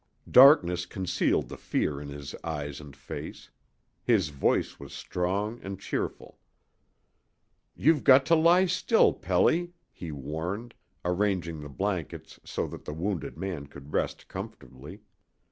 [0.31, 3.51] Darkness concealed the fear in his eyes and face.
[4.01, 6.39] His voice was strong and cheerful.
[7.75, 10.73] "You've got to lie still, Pelly," he warned,
[11.05, 15.01] arranging the blankets so that the wounded man could rest comfortably.